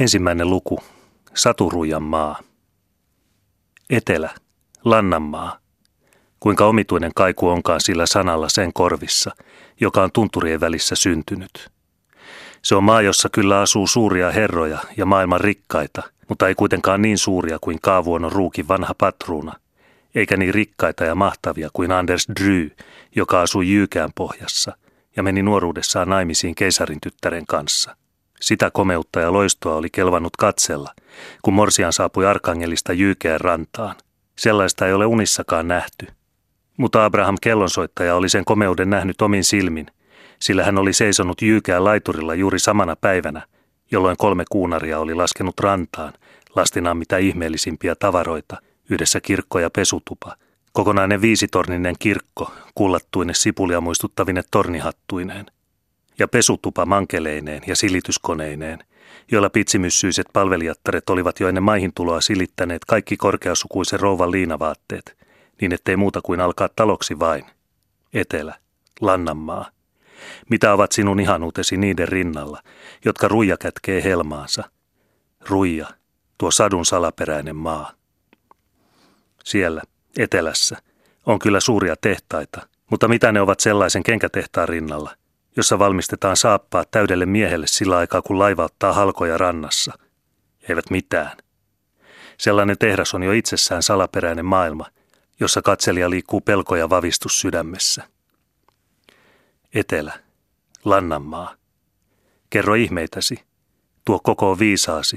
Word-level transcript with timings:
Ensimmäinen 0.00 0.50
luku. 0.50 0.78
Saturujan 1.34 2.02
maa. 2.02 2.40
Etelä. 3.90 4.30
Lannanmaa. 4.84 5.58
Kuinka 6.40 6.66
omituinen 6.66 7.12
kaiku 7.14 7.48
onkaan 7.48 7.80
sillä 7.80 8.06
sanalla 8.06 8.48
sen 8.48 8.72
korvissa, 8.72 9.30
joka 9.80 10.02
on 10.02 10.12
tunturien 10.12 10.60
välissä 10.60 10.94
syntynyt. 10.94 11.70
Se 12.62 12.74
on 12.74 12.84
maa, 12.84 13.02
jossa 13.02 13.28
kyllä 13.32 13.60
asuu 13.60 13.86
suuria 13.86 14.30
herroja 14.30 14.78
ja 14.96 15.06
maailman 15.06 15.40
rikkaita, 15.40 16.02
mutta 16.28 16.48
ei 16.48 16.54
kuitenkaan 16.54 17.02
niin 17.02 17.18
suuria 17.18 17.58
kuin 17.60 17.78
Kaavuonon 17.82 18.32
ruukin 18.32 18.68
vanha 18.68 18.94
patruuna, 18.98 19.52
eikä 20.14 20.36
niin 20.36 20.54
rikkaita 20.54 21.04
ja 21.04 21.14
mahtavia 21.14 21.70
kuin 21.72 21.92
Anders 21.92 22.26
Dry, 22.40 22.70
joka 23.16 23.40
asui 23.40 23.68
Jyykään 23.68 24.10
pohjassa 24.14 24.76
ja 25.16 25.22
meni 25.22 25.42
nuoruudessaan 25.42 26.08
naimisiin 26.08 26.54
keisarin 26.54 27.00
tyttären 27.00 27.46
kanssa– 27.46 27.96
sitä 28.40 28.70
komeutta 28.70 29.20
ja 29.20 29.32
loistoa 29.32 29.74
oli 29.74 29.88
kelvannut 29.92 30.36
katsella, 30.36 30.94
kun 31.42 31.54
Morsian 31.54 31.92
saapui 31.92 32.26
Arkangelista 32.26 32.92
Jyykeän 32.92 33.40
rantaan. 33.40 33.96
Sellaista 34.38 34.86
ei 34.86 34.92
ole 34.92 35.06
unissakaan 35.06 35.68
nähty. 35.68 36.06
Mutta 36.76 37.04
Abraham 37.04 37.36
kellonsoittaja 37.40 38.14
oli 38.14 38.28
sen 38.28 38.44
komeuden 38.44 38.90
nähnyt 38.90 39.22
omin 39.22 39.44
silmin, 39.44 39.86
sillä 40.38 40.64
hän 40.64 40.78
oli 40.78 40.92
seisonut 40.92 41.42
Jyykeän 41.42 41.84
laiturilla 41.84 42.34
juuri 42.34 42.58
samana 42.58 42.96
päivänä, 42.96 43.42
jolloin 43.90 44.16
kolme 44.16 44.44
kuunaria 44.50 44.98
oli 44.98 45.14
laskenut 45.14 45.60
rantaan, 45.60 46.12
lastinaan 46.56 46.96
mitä 46.96 47.16
ihmeellisimpiä 47.18 47.94
tavaroita, 47.94 48.56
yhdessä 48.90 49.20
kirkko 49.20 49.58
ja 49.58 49.70
pesutupa. 49.70 50.36
Kokonainen 50.72 51.20
viisitorninen 51.20 51.94
kirkko, 51.98 52.52
kullattuine 52.74 53.34
sipulia 53.34 53.80
muistuttavine 53.80 54.42
tornihattuineen 54.50 55.46
ja 56.18 56.28
pesutupa 56.28 56.86
mankeleineen 56.86 57.62
ja 57.66 57.76
silityskoneineen, 57.76 58.78
joilla 59.32 59.50
pitsimyssyiset 59.50 60.26
palvelijattaret 60.32 61.10
olivat 61.10 61.40
jo 61.40 61.48
ennen 61.48 61.62
maihin 61.62 61.92
tuloa 61.94 62.20
silittäneet 62.20 62.84
kaikki 62.84 63.16
korkeasukuisen 63.16 64.00
rouvan 64.00 64.30
liinavaatteet, 64.30 65.16
niin 65.60 65.72
ettei 65.72 65.96
muuta 65.96 66.20
kuin 66.22 66.40
alkaa 66.40 66.68
taloksi 66.76 67.18
vain. 67.18 67.44
Etelä, 68.14 68.54
Lannanmaa. 69.00 69.70
Mitä 70.50 70.72
ovat 70.72 70.92
sinun 70.92 71.20
ihanuutesi 71.20 71.76
niiden 71.76 72.08
rinnalla, 72.08 72.62
jotka 73.04 73.28
ruija 73.28 73.56
kätkee 73.56 74.04
helmaansa? 74.04 74.64
Ruija, 75.48 75.86
tuo 76.38 76.50
sadun 76.50 76.86
salaperäinen 76.86 77.56
maa. 77.56 77.92
Siellä, 79.44 79.82
etelässä, 80.18 80.76
on 81.26 81.38
kyllä 81.38 81.60
suuria 81.60 81.96
tehtaita, 82.00 82.68
mutta 82.90 83.08
mitä 83.08 83.32
ne 83.32 83.40
ovat 83.40 83.60
sellaisen 83.60 84.02
kenkätehtaan 84.02 84.68
rinnalla– 84.68 85.16
jossa 85.56 85.78
valmistetaan 85.78 86.36
saappaa 86.36 86.84
täydelle 86.90 87.26
miehelle 87.26 87.66
sillä 87.66 87.96
aikaa, 87.96 88.22
kun 88.22 88.38
laiva 88.38 88.64
ottaa 88.64 88.92
halkoja 88.92 89.38
rannassa. 89.38 89.92
Eivät 90.68 90.90
mitään. 90.90 91.36
Sellainen 92.38 92.78
tehdas 92.78 93.14
on 93.14 93.22
jo 93.22 93.32
itsessään 93.32 93.82
salaperäinen 93.82 94.44
maailma, 94.44 94.86
jossa 95.40 95.62
katselija 95.62 96.10
liikkuu 96.10 96.40
pelko 96.40 96.76
ja 96.76 96.90
vavistus 96.90 97.40
sydämessä. 97.40 98.04
Etelä, 99.74 100.12
Lannanmaa. 100.84 101.54
Kerro 102.50 102.74
ihmeitäsi, 102.74 103.44
tuo 104.04 104.20
koko 104.22 104.58
viisaasi, 104.58 105.16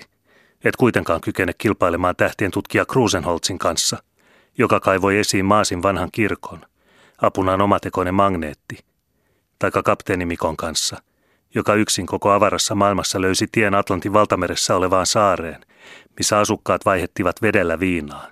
et 0.64 0.76
kuitenkaan 0.76 1.22
kykene 1.22 1.54
kilpailemaan 1.58 2.16
tähtien 2.16 2.52
tutkija 2.52 2.86
Krusenholzin 2.86 3.60
kanssa, 3.60 4.04
joka 4.58 4.80
kaivoi 4.80 5.18
esiin 5.18 5.46
Maasin 5.46 5.84
vanhan 5.84 6.10
kirkon, 6.12 6.66
apunaan 7.22 7.62
omatekoinen 7.62 8.14
magneetti– 8.14 8.80
taikka 9.60 9.84
kapteeni 9.84 10.26
Mikon 10.26 10.58
kanssa, 10.58 11.02
joka 11.56 11.76
yksin 11.76 12.06
koko 12.06 12.32
avarassa 12.32 12.76
maailmassa 12.76 13.22
löysi 13.22 13.48
tien 13.52 13.76
Atlantin 13.76 14.14
valtameressä 14.14 14.76
olevaan 14.76 15.06
saareen, 15.06 15.66
missä 16.18 16.40
asukkaat 16.40 16.86
vaihettivat 16.86 17.42
vedellä 17.42 17.80
viinaa. 17.80 18.28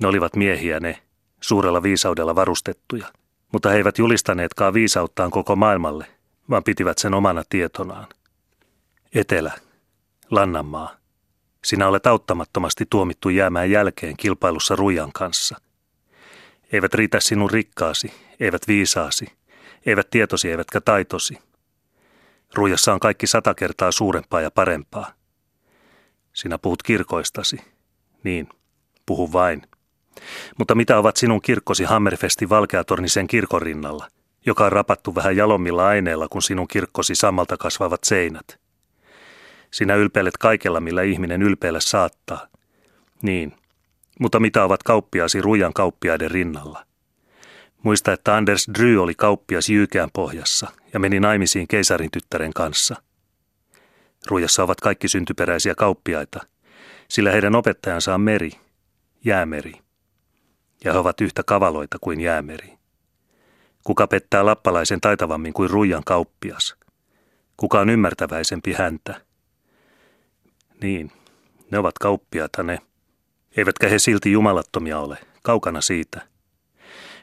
Ne 0.00 0.08
olivat 0.08 0.36
miehiä 0.36 0.80
ne, 0.80 1.02
suurella 1.40 1.82
viisaudella 1.82 2.34
varustettuja, 2.34 3.06
mutta 3.52 3.68
he 3.68 3.76
eivät 3.76 3.98
julistaneetkaan 3.98 4.74
viisauttaan 4.74 5.30
koko 5.30 5.56
maailmalle, 5.56 6.06
vaan 6.50 6.64
pitivät 6.64 6.98
sen 6.98 7.14
omana 7.14 7.42
tietonaan. 7.48 8.06
Etelä, 9.14 9.52
Lannanmaa, 10.30 10.96
sinä 11.64 11.88
olet 11.88 12.06
auttamattomasti 12.06 12.84
tuomittu 12.90 13.28
jäämään 13.28 13.70
jälkeen 13.70 14.16
kilpailussa 14.16 14.76
Rujan 14.76 15.12
kanssa. 15.12 15.60
Eivät 16.72 16.94
riitä 16.94 17.20
sinun 17.20 17.50
rikkaasi, 17.50 18.12
eivät 18.40 18.68
viisaasi, 18.68 19.26
eivät 19.86 20.10
tietosi 20.10 20.50
eivätkä 20.50 20.80
taitosi. 20.80 21.38
Ruijassa 22.54 22.92
on 22.92 23.00
kaikki 23.00 23.26
sata 23.26 23.54
kertaa 23.54 23.92
suurempaa 23.92 24.40
ja 24.40 24.50
parempaa. 24.50 25.12
Sinä 26.32 26.58
puhut 26.58 26.82
kirkoistasi. 26.82 27.56
Niin, 28.24 28.48
puhu 29.06 29.32
vain. 29.32 29.62
Mutta 30.58 30.74
mitä 30.74 30.98
ovat 30.98 31.16
sinun 31.16 31.42
kirkkosi 31.42 31.84
Hammerfestin 31.84 32.48
valkeatornisen 32.48 33.26
kirkon 33.26 33.62
rinnalla, 33.62 34.08
joka 34.46 34.64
on 34.64 34.72
rapattu 34.72 35.14
vähän 35.14 35.36
jalommilla 35.36 35.86
aineilla 35.86 36.28
kuin 36.28 36.42
sinun 36.42 36.68
kirkkosi 36.68 37.14
sammalta 37.14 37.56
kasvavat 37.56 38.04
seinät? 38.04 38.58
Sinä 39.70 39.94
ylpeilet 39.94 40.36
kaikella, 40.36 40.80
millä 40.80 41.02
ihminen 41.02 41.42
ylpeillä 41.42 41.80
saattaa. 41.80 42.46
Niin, 43.22 43.56
mutta 44.20 44.40
mitä 44.40 44.64
ovat 44.64 44.82
kauppiaasi 44.82 45.40
ruijan 45.40 45.72
kauppiaiden 45.72 46.30
rinnalla? 46.30 46.86
Muista, 47.82 48.12
että 48.12 48.36
Anders 48.36 48.68
Dry 48.78 49.02
oli 49.02 49.14
kauppias 49.14 49.68
Jyykään 49.68 50.10
pohjassa 50.12 50.66
ja 50.92 51.00
meni 51.00 51.20
naimisiin 51.20 51.68
keisarin 51.68 52.10
tyttären 52.10 52.52
kanssa. 52.52 53.02
Ruijassa 54.26 54.62
ovat 54.62 54.80
kaikki 54.80 55.08
syntyperäisiä 55.08 55.74
kauppiaita, 55.74 56.40
sillä 57.08 57.30
heidän 57.30 57.54
opettajansa 57.54 58.14
on 58.14 58.20
meri, 58.20 58.50
jäämeri. 59.24 59.72
Ja 60.84 60.92
he 60.92 60.98
ovat 60.98 61.20
yhtä 61.20 61.42
kavaloita 61.42 61.98
kuin 62.00 62.20
jäämeri. 62.20 62.78
Kuka 63.84 64.06
pettää 64.06 64.46
lappalaisen 64.46 65.00
taitavammin 65.00 65.52
kuin 65.52 65.70
Ruijan 65.70 66.04
kauppias? 66.04 66.76
Kuka 67.56 67.80
on 67.80 67.90
ymmärtäväisempi 67.90 68.72
häntä? 68.72 69.20
Niin, 70.82 71.12
ne 71.70 71.78
ovat 71.78 71.98
kauppiaita 71.98 72.62
ne. 72.62 72.78
Eivätkä 73.56 73.88
he 73.88 73.98
silti 73.98 74.32
jumalattomia 74.32 74.98
ole, 74.98 75.18
kaukana 75.42 75.80
siitä– 75.80 76.20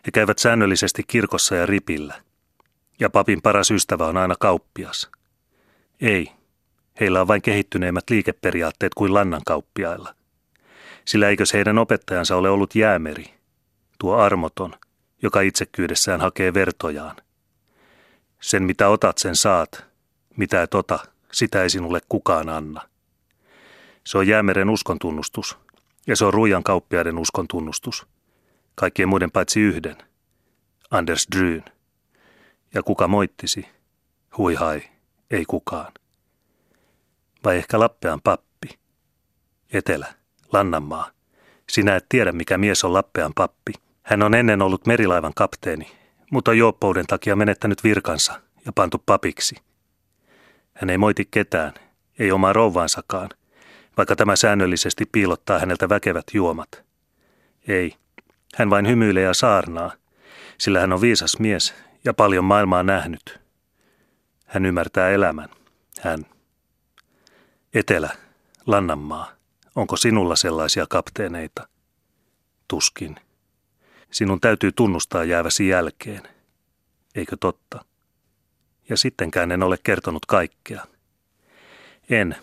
he 0.06 0.12
käyvät 0.12 0.40
säännöllisesti 0.40 1.04
kirkossa 1.08 1.56
ja 1.56 1.66
ripillä. 1.66 2.22
Ja 3.00 3.10
papin 3.10 3.42
paras 3.42 3.72
ystävä 3.72 4.08
on 4.08 4.18
aina 4.18 4.36
kauppias. 4.40 5.10
Ei, 6.02 6.32
heillä 7.00 7.22
on 7.22 7.28
vain 7.28 7.42
kehittyneimmät 7.42 8.10
liikeperiaatteet 8.10 8.94
kuin 8.94 9.14
lannan 9.14 9.42
kauppiailla. 9.46 10.16
Sillä 11.06 11.30
eikös 11.30 11.54
heidän 11.54 11.78
opettajansa 11.78 12.36
ole 12.36 12.50
ollut 12.50 12.76
jäämeri, 12.76 13.34
tuo 14.00 14.16
armoton, 14.16 14.76
joka 15.22 15.42
itsekyydessään 15.42 16.22
hakee 16.22 16.54
vertojaan. 16.54 17.16
Sen 18.42 18.64
mitä 18.64 18.90
otat, 18.90 19.18
sen 19.18 19.36
saat. 19.36 19.86
Mitä 20.38 20.64
et 20.64 20.74
ota, 20.74 21.00
sitä 21.32 21.64
ei 21.64 21.70
sinulle 21.70 22.00
kukaan 22.10 22.50
anna. 22.50 22.82
Se 24.04 24.18
on 24.18 24.28
jäämeren 24.28 24.70
uskontunnustus, 24.70 25.58
ja 26.08 26.16
se 26.16 26.26
on 26.26 26.34
ruijan 26.34 26.64
kauppiaiden 26.64 27.18
uskontunnustus 27.18 28.08
kaikkien 28.76 29.10
muiden 29.10 29.32
paitsi 29.32 29.60
yhden, 29.60 29.98
Anders 30.92 31.28
Dryn. 31.36 31.64
Ja 32.74 32.84
kuka 32.84 33.08
moittisi? 33.08 33.68
Hui 34.38 34.56
hai, 34.56 34.84
ei 35.32 35.46
kukaan. 35.46 35.92
Vai 37.46 37.58
ehkä 37.58 37.80
Lappean 37.80 38.22
pappi? 38.22 38.80
Etelä, 39.74 40.14
Lannanmaa. 40.54 41.12
Sinä 41.70 41.96
et 41.96 42.06
tiedä, 42.10 42.32
mikä 42.32 42.58
mies 42.58 42.84
on 42.84 42.94
Lappean 42.94 43.32
pappi. 43.36 43.74
Hän 44.04 44.24
on 44.24 44.34
ennen 44.34 44.62
ollut 44.62 44.86
merilaivan 44.88 45.34
kapteeni, 45.36 45.92
mutta 46.32 46.54
juoppouden 46.54 47.08
takia 47.08 47.36
menettänyt 47.36 47.84
virkansa 47.84 48.42
ja 48.66 48.72
pantu 48.74 49.04
papiksi. 49.06 49.56
Hän 50.74 50.90
ei 50.90 50.98
moiti 50.98 51.28
ketään, 51.32 51.74
ei 52.20 52.32
omaa 52.32 52.54
rouvaansakaan, 52.54 53.30
vaikka 53.98 54.16
tämä 54.16 54.36
säännöllisesti 54.36 55.06
piilottaa 55.12 55.60
häneltä 55.60 55.90
väkevät 55.90 56.26
juomat. 56.34 56.84
Ei, 57.68 57.96
hän 58.56 58.70
vain 58.70 58.88
hymyilee 58.88 59.24
ja 59.24 59.34
saarnaa, 59.34 59.92
sillä 60.58 60.80
hän 60.80 60.94
on 60.94 61.02
viisas 61.02 61.40
mies 61.40 61.74
ja 62.06 62.14
paljon 62.14 62.44
maailmaa 62.44 62.84
nähnyt. 62.84 63.40
Hän 64.46 64.66
ymmärtää 64.66 65.10
elämän. 65.10 65.50
Hän. 66.02 66.26
Etelä, 67.74 68.10
Lannanmaa. 68.66 69.32
Onko 69.76 69.98
sinulla 69.98 70.36
sellaisia 70.36 70.86
kapteeneita? 70.90 71.68
Tuskin. 72.68 73.16
Sinun 74.12 74.42
täytyy 74.42 74.72
tunnustaa 74.72 75.24
jääväsi 75.24 75.68
jälkeen. 75.68 76.22
Eikö 77.16 77.38
totta? 77.40 77.86
Ja 78.90 78.98
sittenkään 78.98 79.52
en 79.52 79.64
ole 79.64 79.78
kertonut 79.84 80.26
kaikkea. 80.26 80.86
En, 82.10 82.36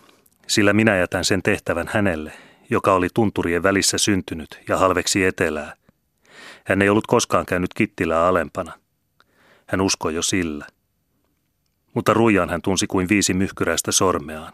sillä 0.47 0.73
minä 0.73 0.97
jätän 0.97 1.25
sen 1.25 1.43
tehtävän 1.43 1.91
hänelle, 1.93 2.33
joka 2.71 2.93
oli 2.93 3.09
tunturien 3.15 3.63
välissä 3.63 3.99
syntynyt 3.99 4.61
ja 4.69 4.79
halveksi 4.79 5.25
etelää, 5.25 5.75
hän 6.65 6.83
ei 6.83 6.89
ollut 6.89 7.07
koskaan 7.07 7.47
käynyt 7.47 7.75
Kittilää 7.75 8.27
alempana. 8.27 8.73
Hän 9.67 9.81
uskoi 9.81 10.15
jo 10.15 10.23
sillä. 10.23 10.67
Mutta 11.95 12.15
ruijaan 12.15 12.51
hän 12.51 12.63
tunsi 12.63 12.87
kuin 12.87 13.09
viisi 13.09 13.35
myhkyräistä 13.35 13.93
sormeaan. 13.93 14.53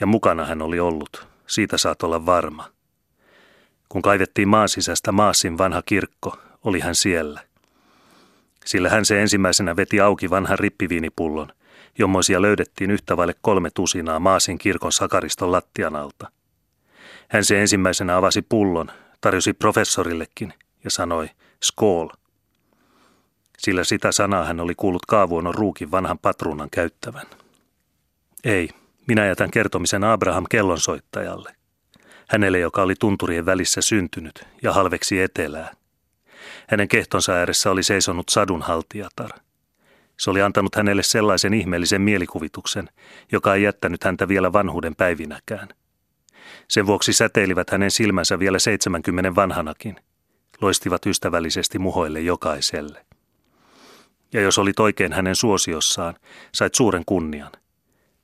Ja 0.00 0.06
mukana 0.06 0.44
hän 0.44 0.62
oli 0.62 0.80
ollut, 0.80 1.26
siitä 1.46 1.78
saat 1.78 2.02
olla 2.02 2.26
varma. 2.26 2.68
Kun 3.88 4.02
kaivettiin 4.02 4.48
maan 4.48 4.68
sisästä 4.68 5.12
Maasin 5.12 5.58
vanha 5.58 5.82
kirkko, 5.86 6.38
oli 6.64 6.80
hän 6.80 6.94
siellä. 6.94 7.40
Sillä 8.64 8.88
hän 8.88 9.04
se 9.04 9.22
ensimmäisenä 9.22 9.76
veti 9.76 10.00
auki 10.00 10.30
vanhan 10.30 10.58
rippiviinipullon, 10.58 11.48
jommoisia 11.98 12.42
löydettiin 12.42 12.90
yhtä 12.90 13.16
vaille 13.16 13.34
kolme 13.40 13.70
tusinaa 13.74 14.20
Maasin 14.20 14.58
kirkon 14.58 14.92
sakariston 14.92 15.52
lattian 15.52 15.96
alta. 15.96 16.30
Hän 17.28 17.44
se 17.44 17.60
ensimmäisenä 17.60 18.16
avasi 18.16 18.42
pullon, 18.42 18.90
tarjosi 19.22 19.52
professorillekin 19.52 20.54
ja 20.84 20.90
sanoi, 20.90 21.28
skool. 21.62 22.08
Sillä 23.58 23.84
sitä 23.84 24.12
sanaa 24.12 24.44
hän 24.44 24.60
oli 24.60 24.74
kuullut 24.74 25.06
kaavuonon 25.06 25.54
ruukin 25.54 25.90
vanhan 25.90 26.18
patruunan 26.18 26.70
käyttävän. 26.70 27.26
Ei, 28.44 28.68
minä 29.06 29.26
jätän 29.26 29.50
kertomisen 29.50 30.04
Abraham 30.04 30.44
kellonsoittajalle. 30.50 31.54
Hänelle, 32.28 32.58
joka 32.58 32.82
oli 32.82 32.94
tunturien 33.00 33.46
välissä 33.46 33.80
syntynyt 33.80 34.46
ja 34.62 34.72
halveksi 34.72 35.20
etelää. 35.20 35.74
Hänen 36.68 36.88
kehtonsa 36.88 37.32
ääressä 37.32 37.70
oli 37.70 37.82
seisonut 37.82 38.28
sadunhaltijatar. 38.28 39.30
Se 40.18 40.30
oli 40.30 40.42
antanut 40.42 40.74
hänelle 40.74 41.02
sellaisen 41.02 41.54
ihmeellisen 41.54 42.02
mielikuvituksen, 42.02 42.88
joka 43.32 43.54
ei 43.54 43.62
jättänyt 43.62 44.04
häntä 44.04 44.28
vielä 44.28 44.52
vanhuuden 44.52 44.96
päivinäkään. 44.96 45.68
Sen 46.68 46.86
vuoksi 46.86 47.12
säteilivät 47.12 47.70
hänen 47.70 47.90
silmänsä 47.90 48.38
vielä 48.38 48.58
70 48.58 49.34
vanhanakin. 49.34 49.96
Loistivat 50.60 51.06
ystävällisesti 51.06 51.78
muhoille 51.78 52.20
jokaiselle. 52.20 53.06
Ja 54.32 54.40
jos 54.40 54.58
olit 54.58 54.80
oikein 54.80 55.12
hänen 55.12 55.36
suosiossaan, 55.36 56.14
sait 56.54 56.74
suuren 56.74 57.02
kunnian. 57.06 57.52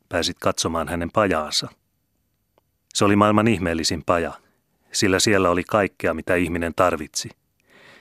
Pääsit 0.08 0.36
katsomaan 0.38 0.88
hänen 0.88 1.10
pajaansa. 1.10 1.68
Se 2.94 3.04
oli 3.04 3.16
maailman 3.16 3.48
ihmeellisin 3.48 4.02
paja, 4.06 4.32
sillä 4.92 5.18
siellä 5.18 5.50
oli 5.50 5.64
kaikkea, 5.64 6.14
mitä 6.14 6.34
ihminen 6.34 6.72
tarvitsi. 6.76 7.30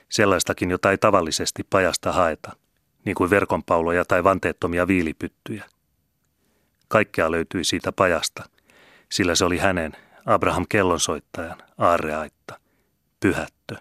Sellaistakin, 0.09 0.71
jota 0.71 0.91
ei 0.91 0.97
tavallisesti 0.97 1.63
pajasta 1.69 2.11
haeta, 2.11 2.55
niin 3.05 3.15
kuin 3.15 3.29
verkonpauloja 3.29 4.05
tai 4.05 4.23
vanteettomia 4.23 4.87
viilipyttyjä. 4.87 5.63
Kaikkea 6.87 7.31
löytyi 7.31 7.63
siitä 7.63 7.91
pajasta, 7.91 8.43
sillä 9.11 9.35
se 9.35 9.45
oli 9.45 9.57
hänen, 9.57 9.97
Abraham 10.27 10.65
kellonsoittajan, 10.69 11.57
aarreaitta, 11.77 12.59
pyhättö, 13.19 13.75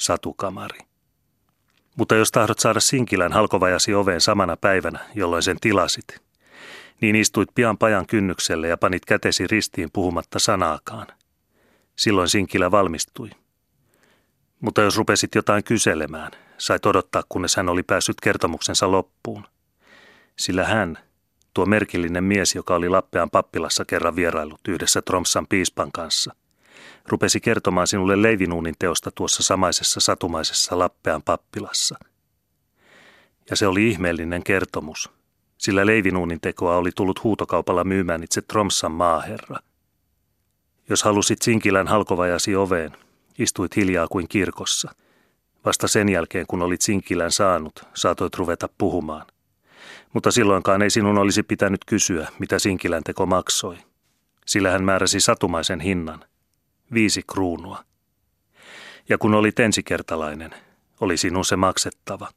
satukamari. 0.00 0.78
Mutta 1.96 2.14
jos 2.14 2.30
tahdot 2.30 2.58
saada 2.58 2.80
Sinkilän 2.80 3.32
halkovajasi 3.32 3.94
oveen 3.94 4.20
samana 4.20 4.56
päivänä, 4.56 4.98
jolloin 5.14 5.42
sen 5.42 5.56
tilasit, 5.60 6.22
niin 7.00 7.16
istuit 7.16 7.48
pian 7.54 7.78
pajan 7.78 8.06
kynnykselle 8.06 8.68
ja 8.68 8.76
panit 8.76 9.04
kätesi 9.04 9.46
ristiin 9.46 9.88
puhumatta 9.92 10.38
sanaakaan. 10.38 11.06
Silloin 11.96 12.28
Sinkilä 12.28 12.70
valmistui. 12.70 13.30
Mutta 14.60 14.82
jos 14.82 14.96
rupesit 14.96 15.34
jotain 15.34 15.64
kyselemään, 15.64 16.30
sait 16.58 16.86
odottaa, 16.86 17.22
kunnes 17.28 17.56
hän 17.56 17.68
oli 17.68 17.82
päässyt 17.82 18.20
kertomuksensa 18.20 18.90
loppuun. 18.90 19.44
Sillä 20.38 20.64
hän, 20.64 20.98
tuo 21.54 21.66
merkillinen 21.66 22.24
mies, 22.24 22.54
joka 22.54 22.74
oli 22.74 22.88
Lappean 22.88 23.30
pappilassa 23.30 23.84
kerran 23.84 24.16
vierailut 24.16 24.60
yhdessä 24.68 25.02
Tromsan 25.02 25.46
piispan 25.46 25.92
kanssa, 25.92 26.34
rupesi 27.06 27.40
kertomaan 27.40 27.86
sinulle 27.86 28.22
leivinuunin 28.22 28.74
teosta 28.78 29.10
tuossa 29.10 29.42
samaisessa 29.42 30.00
satumaisessa 30.00 30.78
Lappean 30.78 31.22
pappilassa. 31.22 31.98
Ja 33.50 33.56
se 33.56 33.66
oli 33.66 33.88
ihmeellinen 33.88 34.44
kertomus– 34.44 35.10
sillä 35.58 35.86
leivinuunin 35.86 36.40
tekoa 36.40 36.76
oli 36.76 36.90
tullut 36.96 37.24
huutokaupalla 37.24 37.84
myymään 37.84 38.22
itse 38.22 38.42
Tromsan 38.42 38.92
maaherra. 38.92 39.56
Jos 40.88 41.02
halusit 41.02 41.42
Sinkilän 41.42 41.86
halkovajasi 41.88 42.56
oveen, 42.56 42.96
istuit 43.38 43.76
hiljaa 43.76 44.08
kuin 44.08 44.28
kirkossa. 44.28 44.94
Vasta 45.64 45.88
sen 45.88 46.08
jälkeen, 46.08 46.46
kun 46.46 46.62
olit 46.62 46.82
Sinkilän 46.82 47.32
saanut, 47.32 47.84
saatoit 47.94 48.34
ruveta 48.34 48.68
puhumaan. 48.78 49.26
Mutta 50.12 50.30
silloinkaan 50.30 50.82
ei 50.82 50.90
sinun 50.90 51.18
olisi 51.18 51.42
pitänyt 51.42 51.84
kysyä, 51.86 52.28
mitä 52.38 52.58
Sinkilän 52.58 53.04
teko 53.04 53.26
maksoi. 53.26 53.76
Sillä 54.46 54.70
hän 54.70 54.84
määräsi 54.84 55.20
satumaisen 55.20 55.80
hinnan. 55.80 56.24
Viisi 56.94 57.22
kruunua. 57.32 57.84
Ja 59.08 59.18
kun 59.18 59.34
olit 59.34 59.60
ensikertalainen, 59.60 60.50
oli 61.00 61.16
sinun 61.16 61.44
se 61.44 61.56
maksettava. 61.56 62.28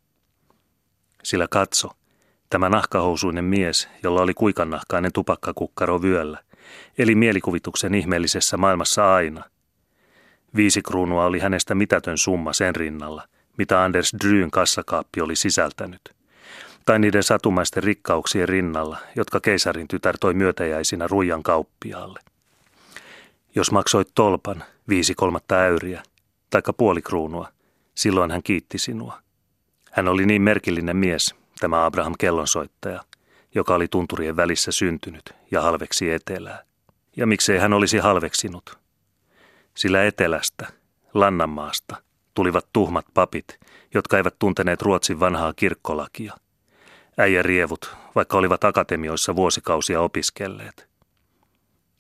Sillä 1.24 1.48
katso– 1.48 1.92
Tämä 2.52 2.70
nahkahousuinen 2.70 3.46
mies, 3.46 3.90
jolla 4.04 4.22
oli 4.22 4.34
kuikannahkainen 4.34 5.12
tupakkakukkaro 5.14 6.02
vyöllä, 6.02 6.40
eli 6.98 7.16
mielikuvituksen 7.16 7.96
ihmeellisessä 7.96 8.58
maailmassa 8.58 9.14
aina. 9.16 9.44
Viisi 10.56 10.82
kruunua 10.82 11.26
oli 11.26 11.40
hänestä 11.40 11.76
mitätön 11.76 12.18
summa 12.18 12.54
sen 12.54 12.76
rinnalla, 12.76 13.28
mitä 13.58 13.84
Anders 13.84 14.16
Dryn 14.24 14.52
kassakaappi 14.52 15.22
oli 15.22 15.36
sisältänyt. 15.36 16.02
Tai 16.86 17.00
niiden 17.00 17.24
satumaisten 17.24 17.84
rikkauksien 17.84 18.50
rinnalla, 18.50 18.98
jotka 19.16 19.40
keisarin 19.40 19.88
tytär 19.88 20.18
toi 20.18 20.34
myötäjäisinä 20.34 21.08
ruijan 21.08 21.44
kauppiaalle. 21.44 22.20
Jos 23.56 23.72
maksoit 23.72 24.08
tolpan, 24.16 24.64
viisi 24.90 25.16
kolmatta 25.16 25.56
äyriä, 25.56 26.04
taikka 26.50 26.74
puoli 26.74 27.02
kruunua, 27.02 27.50
silloin 27.96 28.32
hän 28.32 28.44
kiitti 28.44 28.78
sinua. 28.78 29.22
Hän 29.92 30.08
oli 30.08 30.26
niin 30.26 30.42
merkillinen 30.42 30.98
mies, 30.98 31.36
tämä 31.60 31.86
Abraham 31.86 32.14
kellonsoittaja, 32.20 33.04
joka 33.56 33.76
oli 33.76 33.88
tunturien 33.88 34.36
välissä 34.36 34.72
syntynyt 34.72 35.34
ja 35.52 35.62
halveksi 35.62 36.12
etelää. 36.12 36.64
Ja 37.18 37.28
miksei 37.28 37.58
hän 37.58 37.74
olisi 37.74 37.98
halveksinut? 37.98 38.80
Sillä 39.76 40.06
etelästä, 40.06 40.68
Lannanmaasta, 41.14 41.96
tulivat 42.34 42.66
tuhmat 42.74 43.06
papit, 43.14 43.60
jotka 43.94 44.18
eivät 44.18 44.36
tunteneet 44.40 44.82
Ruotsin 44.82 45.20
vanhaa 45.20 45.54
kirkkolakia. 45.56 46.34
Rievut, 47.42 47.96
vaikka 48.16 48.38
olivat 48.38 48.64
akatemioissa 48.64 49.36
vuosikausia 49.36 50.02
opiskelleet. 50.02 50.90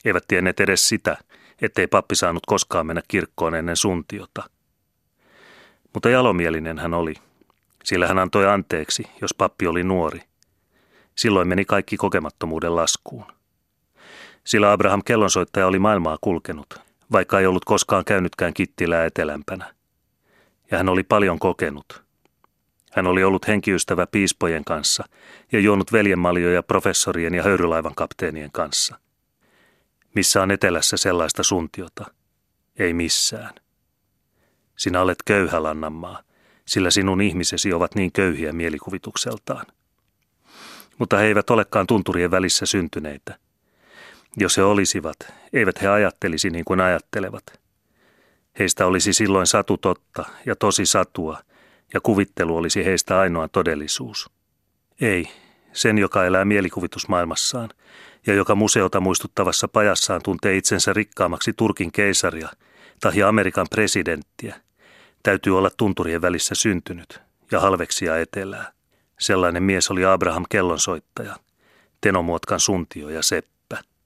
Eivät 0.06 0.24
tienneet 0.28 0.60
edes 0.60 0.90
sitä, 0.90 1.18
ettei 1.62 1.88
pappi 1.88 2.16
saanut 2.16 2.46
koskaan 2.46 2.86
mennä 2.86 3.02
kirkkoon 3.08 3.56
ennen 3.56 3.78
suntiota. 3.78 4.44
Mutta 5.94 6.10
jalomielinen 6.10 6.80
hän 6.80 6.94
oli– 6.94 7.14
sillä 7.84 8.08
hän 8.08 8.20
antoi 8.20 8.48
anteeksi, 8.48 9.04
jos 9.22 9.34
pappi 9.34 9.68
oli 9.68 9.84
nuori. 9.84 10.22
Silloin 11.16 11.48
meni 11.48 11.66
kaikki 11.66 11.98
kokemattomuuden 11.98 12.76
laskuun. 12.76 13.26
Sillä 14.44 14.72
Abraham 14.72 15.02
kellonsoittaja 15.06 15.68
oli 15.68 15.80
maailmaa 15.80 16.18
kulkenut, 16.22 16.80
vaikka 17.12 17.40
ei 17.40 17.46
ollut 17.46 17.66
koskaan 17.66 18.06
käynytkään 18.06 18.54
Kittilää 18.54 19.06
etelämpänä. 19.06 19.74
Ja 20.72 20.78
hän 20.78 20.90
oli 20.90 21.04
paljon 21.04 21.40
kokenut. 21.40 22.04
Hän 22.92 23.08
oli 23.08 23.24
ollut 23.24 23.48
henkiystävä 23.48 24.08
piispojen 24.08 24.66
kanssa 24.66 25.04
ja 25.52 25.60
juonut 25.60 25.92
veljenmaljoja 25.92 26.64
professorien 26.64 27.34
ja 27.34 27.44
höyrylaivan 27.44 27.96
kapteenien 27.96 28.52
kanssa. 28.52 29.00
Missä 30.16 30.42
on 30.42 30.52
etelässä 30.52 30.98
sellaista 30.98 31.44
suntiota? 31.44 32.06
Ei 32.80 32.94
missään. 32.94 33.54
Sinä 34.78 35.02
olet 35.02 35.24
köyhä 35.26 35.64
Lannanmaa, 35.64 36.24
sillä 36.68 36.92
sinun 36.92 37.22
ihmisesi 37.22 37.74
ovat 37.74 37.96
niin 37.96 38.12
köyhiä 38.12 38.54
mielikuvitukseltaan. 38.54 39.66
Mutta 40.98 41.18
he 41.18 41.26
eivät 41.26 41.50
olekaan 41.50 41.88
tunturien 41.88 42.32
välissä 42.32 42.66
syntyneitä. 42.66 43.38
Jos 44.38 44.58
he 44.58 44.64
olisivat, 44.64 45.18
eivät 45.54 45.82
he 45.82 45.88
ajattelisi 45.88 46.50
niin 46.50 46.66
kuin 46.66 46.80
ajattelevat. 46.80 47.44
Heistä 48.60 48.86
olisi 48.86 49.14
silloin 49.14 49.48
satu 49.48 49.78
totta 49.78 50.26
ja 50.46 50.56
tosi 50.56 50.86
satua, 50.86 51.38
ja 51.94 52.02
kuvittelu 52.02 52.58
olisi 52.58 52.86
heistä 52.86 53.20
ainoa 53.20 53.48
todellisuus. 53.48 54.30
Ei, 55.02 55.26
sen, 55.74 55.98
joka 55.98 56.26
elää 56.26 56.46
mielikuvitusmaailmassaan, 56.46 57.70
ja 58.28 58.34
joka 58.34 58.56
museota 58.56 59.00
muistuttavassa 59.00 59.68
pajassaan 59.68 60.22
tuntee 60.24 60.58
itsensä 60.58 60.94
rikkaammaksi 60.94 61.54
Turkin 61.54 61.92
keisaria 61.92 62.50
tai 63.00 63.22
Amerikan 63.22 63.68
presidenttiä– 63.70 64.56
Täytyy 65.24 65.58
olla 65.58 65.70
tunturien 65.78 66.22
välissä 66.22 66.56
syntynyt 66.56 67.22
ja 67.52 67.60
halveksia 67.60 68.18
etelää. 68.18 68.72
Sellainen 69.20 69.64
mies 69.64 69.92
oli 69.92 70.06
Abraham 70.06 70.46
kellonsoittaja, 70.50 71.36
Tenomuotkan 72.02 72.60
suntio 72.60 73.10
ja 73.10 73.24
seppä. 73.24 73.51